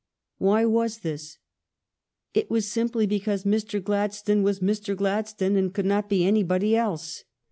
Why 0.39 0.65
was 0.65 1.01
this? 1.01 1.37
It 2.33 2.49
was 2.49 2.67
simply 2.67 3.05
because 3.05 3.43
Mr. 3.43 3.79
Gladstone 3.83 4.41
was 4.41 4.59
Mr. 4.59 4.95
Gladstone 4.97 5.55
and 5.55 5.71
could 5.71 5.85
not 5.85 6.09
be 6.09 6.25
anybody 6.25 6.75
else. 6.75 7.23